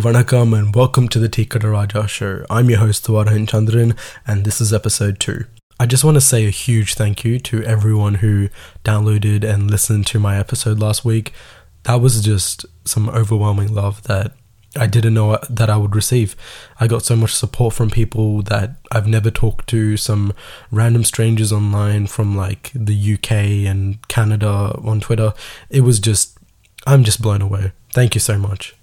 [0.00, 2.46] Vanakkam, and welcome to the Tikada Raja show.
[2.48, 5.44] I'm your host, Warahan Chandran, and this is episode 2.
[5.78, 8.48] I just want to say a huge thank you to everyone who
[8.82, 11.34] downloaded and listened to my episode last week.
[11.82, 14.32] That was just some overwhelming love that
[14.74, 16.34] I didn't know that I would receive.
[16.78, 20.32] I got so much support from people that I've never talked to, some
[20.70, 23.32] random strangers online from like the UK
[23.68, 25.34] and Canada on Twitter.
[25.68, 26.38] It was just,
[26.86, 27.72] I'm just blown away.
[27.92, 28.74] Thank you so much.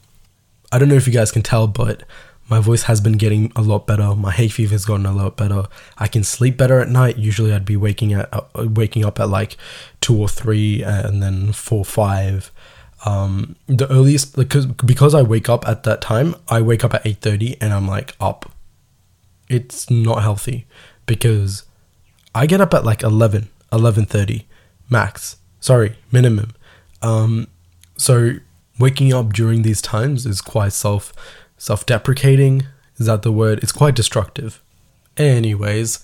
[0.72, 2.04] I don't know if you guys can tell, but
[2.50, 4.16] my voice has been getting a lot better.
[4.16, 5.64] My hay fever has gotten a lot better.
[5.98, 7.18] I can sleep better at night.
[7.18, 9.58] Usually, I'd be waking at uh, waking up at like
[10.02, 12.52] two or three, and then four five.
[13.06, 17.06] Um, the earliest because because I wake up at that time, I wake up at
[17.06, 18.52] eight thirty, and I'm like up.
[19.50, 20.66] It's not healthy
[21.06, 21.64] because
[22.38, 24.44] I get up at like 11, 11.30
[24.92, 25.38] max.
[25.60, 26.54] Sorry, minimum.
[27.02, 27.48] Um,
[27.98, 28.36] so
[28.80, 31.14] waking up during these times is quite self
[31.58, 32.66] self-deprecating.
[32.98, 33.60] Is that the word?
[33.64, 34.62] It's quite destructive.
[35.18, 36.04] Anyways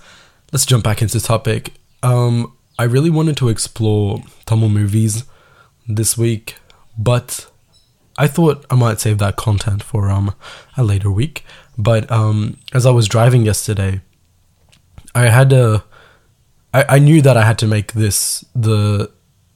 [0.53, 1.73] let's jump back into the topic.
[2.01, 5.25] Um i really wanted to explore tamil movies
[5.87, 6.55] this week
[6.97, 7.45] but
[8.17, 10.33] i thought i might save that content for um
[10.77, 11.43] a later week.
[11.77, 14.01] But um as i was driving yesterday
[15.15, 15.83] i had to
[16.73, 19.11] I, I knew that i had to make this the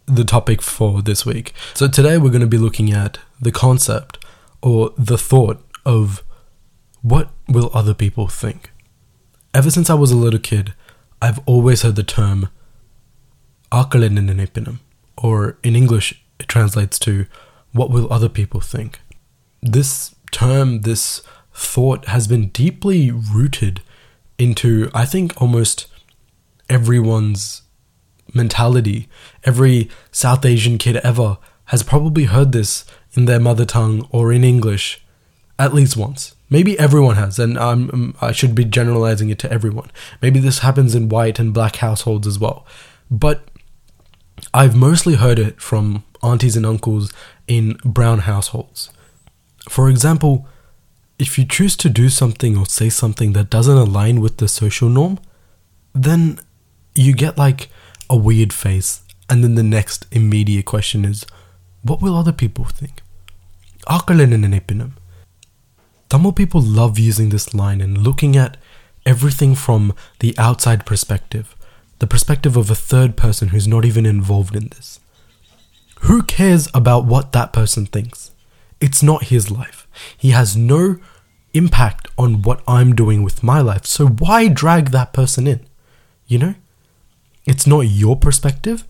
[0.07, 1.53] the topic for this week.
[1.73, 4.23] So today we're going to be looking at the concept
[4.61, 6.23] or the thought of
[7.01, 8.71] what will other people think.
[9.53, 10.73] Ever since I was a little kid,
[11.21, 12.49] I've always heard the term
[15.17, 17.25] or in English it translates to
[17.73, 19.01] what will other people think.
[19.61, 21.21] This term, this
[21.53, 23.81] thought has been deeply rooted
[24.37, 25.87] into I think almost
[26.69, 27.63] everyone's
[28.33, 29.09] mentality.
[29.43, 34.43] Every South Asian kid ever has probably heard this in their mother tongue or in
[34.43, 35.03] English
[35.59, 36.35] at least once.
[36.49, 39.91] Maybe everyone has, and um, I should be generalizing it to everyone.
[40.21, 42.65] Maybe this happens in white and black households as well.
[43.11, 43.49] But
[44.53, 47.11] I've mostly heard it from aunties and uncles
[47.47, 48.91] in brown households.
[49.67, 50.47] For example,
[51.19, 54.87] if you choose to do something or say something that doesn't align with the social
[54.87, 55.19] norm,
[55.93, 56.39] then
[56.95, 57.69] you get like
[58.09, 61.25] a weird face, and then the next immediate question is,
[61.81, 63.01] what will other people think?
[66.09, 68.57] Tamil people love using this line and looking at
[69.05, 71.55] everything from the outside perspective,
[71.99, 74.99] the perspective of a third person who's not even involved in this.
[76.01, 78.31] Who cares about what that person thinks?
[78.79, 79.87] It's not his life.
[80.15, 80.97] He has no
[81.53, 83.85] impact on what I'm doing with my life.
[83.85, 85.65] So why drag that person in?
[86.27, 86.55] You know?
[87.47, 88.85] It's not your perspective.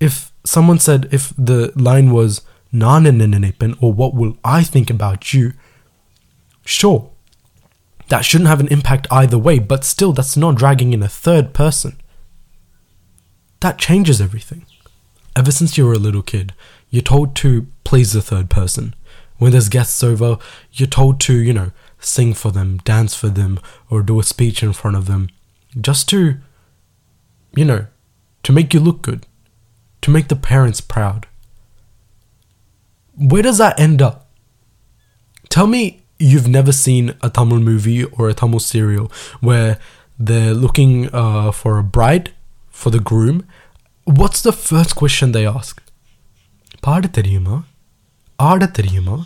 [0.00, 2.42] If someone said, if the line was
[2.74, 5.54] nanananapen or what will I think about you,
[6.64, 7.10] sure,
[8.08, 11.54] that shouldn't have an impact either way, but still, that's not dragging in a third
[11.54, 11.98] person.
[13.60, 14.66] That changes everything.
[15.36, 16.54] Ever since you were a little kid,
[16.90, 18.94] you're told to please the third person.
[19.36, 20.38] When there's guests over,
[20.72, 24.64] you're told to, you know, sing for them, dance for them, or do a speech
[24.64, 25.28] in front of them,
[25.80, 26.38] just to
[27.55, 27.85] you know,
[28.43, 29.25] to make you look good,
[30.01, 31.27] to make the parents proud.
[33.15, 34.27] Where does that end up?
[35.49, 39.77] Tell me you've never seen a Tamil movie or a Tamil serial where
[40.19, 42.31] they're looking uh, for a bride
[42.69, 43.45] for the groom.
[44.05, 45.79] What's the first question they ask?
[46.85, 47.57] பாட தெரியுமா
[48.49, 49.17] ஆட தெரியுமா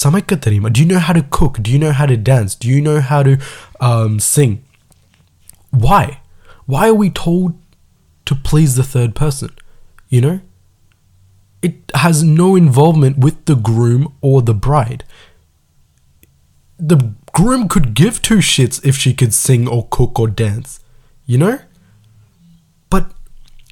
[0.00, 1.54] சமைக்க தெரியுமா Do you know how to cook?
[1.64, 2.52] Do you know how to dance?
[2.62, 3.32] Do you know how to
[3.88, 4.52] um, sing?
[5.84, 6.02] Why?
[6.65, 7.55] why are we told
[8.25, 9.55] to please the third person.
[10.09, 10.41] You know?
[11.61, 15.03] It has no involvement with the groom or the bride.
[16.77, 20.79] The groom could give two shits if she could sing or cook or dance.
[21.25, 21.59] You know?
[22.89, 23.11] But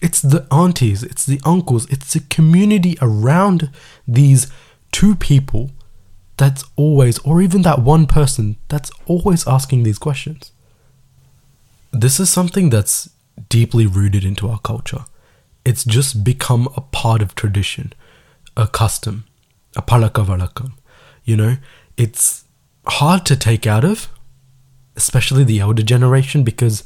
[0.01, 3.69] it's the aunties, it's the uncles, it's the community around
[4.07, 4.51] these
[4.91, 5.71] two people
[6.37, 10.52] that's always, or even that one person that's always asking these questions.
[11.93, 13.09] This is something that's
[13.49, 15.05] deeply rooted into our culture.
[15.63, 17.93] It's just become a part of tradition,
[18.57, 19.25] a custom,
[19.77, 20.73] a palaka valakam.
[21.23, 21.57] You know,
[21.95, 22.45] it's
[22.87, 24.09] hard to take out of,
[24.95, 26.83] especially the elder generation, because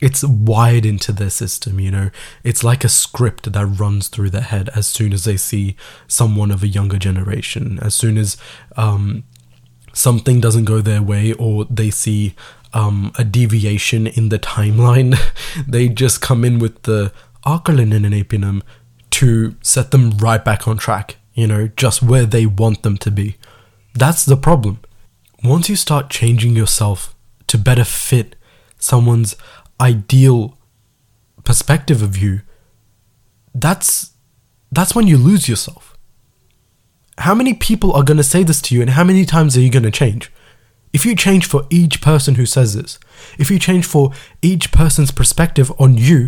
[0.00, 2.10] it's wired into their system, you know.
[2.42, 5.76] It's like a script that runs through their head as soon as they see
[6.08, 7.78] someone of a younger generation.
[7.80, 8.36] As soon as
[8.76, 9.22] um,
[9.92, 12.34] something doesn't go their way or they see
[12.74, 15.16] um, a deviation in the timeline.
[15.66, 17.12] they just come in with the
[17.46, 18.62] Akalinenepinum
[19.10, 23.10] to set them right back on track, you know, just where they want them to
[23.10, 23.36] be.
[23.94, 24.80] That's the problem.
[25.42, 27.14] Once you start changing yourself
[27.46, 28.34] to better fit
[28.78, 29.36] someone's
[29.80, 30.58] ideal
[31.44, 32.40] perspective of you,
[33.54, 34.12] that's
[34.72, 35.96] that's when you lose yourself.
[37.18, 39.60] How many people are going to say this to you and how many times are
[39.60, 40.32] you going to change?
[40.97, 42.97] If you change for each person who says this,
[43.37, 44.11] if you change for
[44.41, 46.19] each person's perspective on you,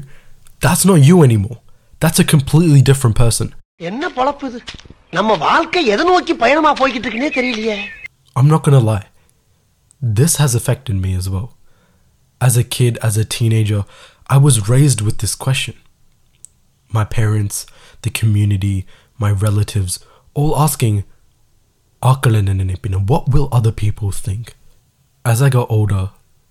[0.60, 1.60] that's not you anymore.
[2.00, 3.48] That's a completely different person.
[3.90, 4.60] என்ன பொழப்பு இது
[5.18, 7.78] நம்ம வாழ்க்கை எதை நோக்கி பயணமா போய்கிட்டு இருக்குன்னே தெரியலையே
[8.40, 9.06] I'm not gonna lie.
[10.20, 11.50] This has affected me as well.
[12.48, 13.82] As a kid, as a teenager,
[14.36, 15.76] I was raised with this question.
[16.98, 17.58] My parents,
[18.06, 18.78] the community,
[19.24, 20.00] my relatives,
[20.34, 20.96] all asking,
[22.02, 24.55] what will other people think?
[25.26, 26.10] As I got older,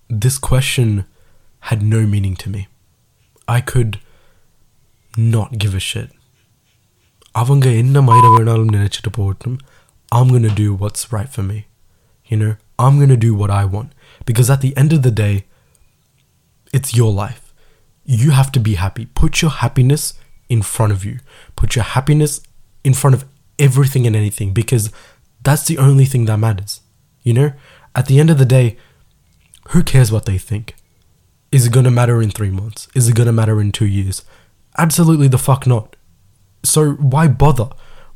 [0.09, 1.05] this question
[1.61, 2.67] had no meaning to me.
[3.47, 3.99] I could
[5.17, 6.09] not give a shit.
[7.41, 9.57] அவங்க என்ன மயிர வேணாலும் நினைச்சிட்டு போகட்டும்
[10.15, 11.59] I'm gonna do what's right for me.
[12.29, 12.53] You know,
[12.83, 13.89] I'm gonna do what I want.
[14.25, 15.35] Because at the end of the day,
[16.77, 17.43] it's your life.
[18.21, 19.05] You have to be happy.
[19.21, 20.03] Put your happiness
[20.49, 21.15] in front of you.
[21.55, 22.33] Put your happiness
[22.83, 23.25] in front of
[23.67, 24.85] everything and anything because
[25.47, 26.73] that's the only thing that matters.
[27.23, 27.49] You know,
[27.96, 28.76] at the end of the day,
[29.70, 30.76] who cares what they think?
[31.50, 32.86] Is it to matter in three months?
[32.94, 34.22] Is it to matter in two years?
[34.76, 35.96] Absolutely the fuck not.
[36.62, 37.70] So why bother?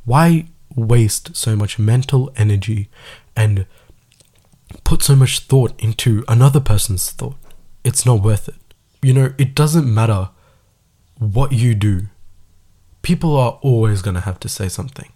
[0.05, 0.45] Why
[0.75, 2.89] waste so much mental energy
[3.35, 3.65] and
[4.83, 7.35] put so much thought into another person's thought?
[7.83, 8.55] It's not worth it.
[9.01, 10.29] You know, it doesn't matter
[11.17, 12.07] what you do.
[13.01, 15.11] People are always to have to say something.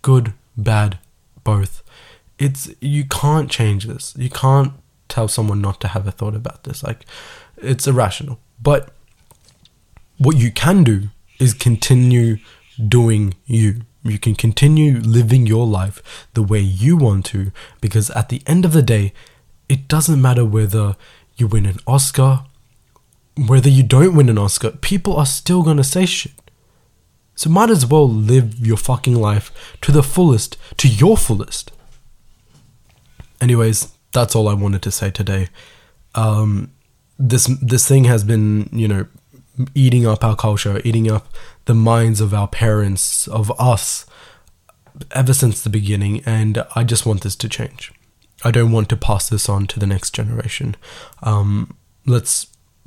[0.00, 0.98] Good, bad,
[1.44, 1.82] both.
[2.40, 4.14] It's you can't change this.
[4.16, 4.72] You can't
[5.08, 6.82] tell someone not to have a thought about this.
[6.82, 7.04] Like
[7.58, 8.40] it's irrational.
[8.60, 8.92] But
[10.18, 11.08] what you can do
[11.38, 12.38] is continue
[12.88, 13.82] doing you.
[14.02, 17.52] You can continue living your life the way you want to
[17.82, 19.12] because at the end of the day,
[19.68, 20.96] it doesn't matter whether
[21.36, 22.44] you win an Oscar,
[23.36, 26.32] whether you don't win an Oscar, people are still going to say shit.
[27.34, 29.50] So might as well live your fucking life
[29.82, 31.72] to the fullest, to your fullest.
[33.40, 35.48] Anyways, that's all I wanted to say today.
[36.14, 36.72] Um,
[37.18, 39.06] this this thing has been, you know,
[39.74, 41.28] eating up our culture, eating up
[41.66, 44.06] the minds of our parents, of us,
[45.12, 47.92] ever since the beginning, and I just want this to change.
[48.42, 50.76] I don't want to pass this on to the next generation.
[51.22, 51.76] Um,
[52.06, 52.46] let's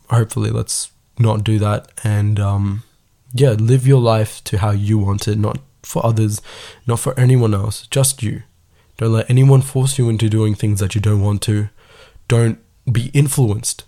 [0.10, 2.84] hopefully let's not do that, and um,
[3.34, 6.42] yeah, live your life to how you want it, not for others,
[6.88, 8.44] not for anyone else, just you.
[8.98, 11.70] Don't let anyone force you into doing things that you don't want to.
[12.28, 12.60] Don't
[12.92, 13.86] be influenced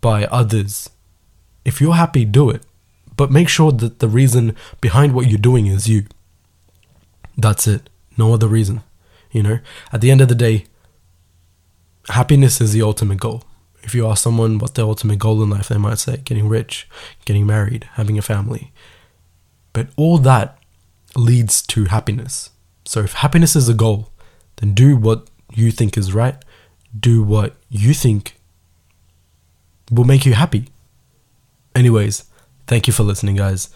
[0.00, 0.90] by others.
[1.64, 2.62] If you're happy, do it.
[3.16, 6.04] But make sure that the reason behind what you're doing is you.
[7.36, 7.90] That's it.
[8.16, 8.82] No other reason.
[9.30, 9.58] You know,
[9.92, 10.64] at the end of the day,
[12.08, 13.44] happiness is the ultimate goal.
[13.82, 16.88] If you ask someone what's their ultimate goal in life, they might say getting rich,
[17.24, 18.72] getting married, having a family.
[19.72, 20.58] But all that
[21.16, 22.50] leads to happiness.
[22.88, 24.08] So if happiness is a goal,
[24.56, 26.36] then do what you think is right.
[26.98, 28.40] Do what you think
[29.92, 30.70] will make you happy.
[31.74, 32.24] Anyways,
[32.66, 33.68] thank you for listening, guys.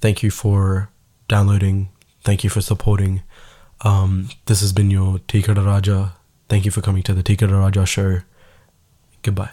[0.00, 0.90] Thank you for
[1.26, 1.88] downloading.
[2.22, 3.22] Thank you for supporting.
[3.80, 6.12] Um, this has been your Tika Raja.
[6.48, 8.20] Thank you for coming to the Tika Raja show.
[9.22, 9.50] Goodbye.